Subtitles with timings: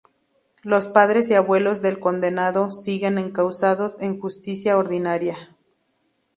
[0.63, 5.55] Los padres y abuelos del condenado siguen encausados en justicia ordinaria.